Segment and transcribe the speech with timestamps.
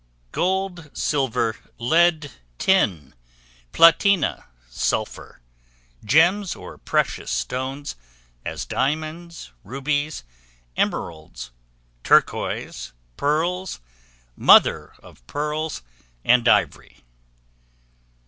[0.31, 3.13] GOLD, SILVER, LEAD, TIN,
[3.71, 5.41] PLATINA, SULPHUR,
[6.03, 7.95] GEMS OR PRECIOUS STONES,
[8.43, 10.23] AS DIAMONDS, RUBIES,
[10.75, 11.51] EMERALDS,
[12.03, 13.79] TURQUOIS, PEARLS,
[14.35, 15.83] MOTHER OR PEARLS,
[16.25, 17.03] AND IVORY.